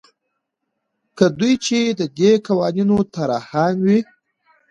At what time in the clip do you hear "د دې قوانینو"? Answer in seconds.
1.99-2.97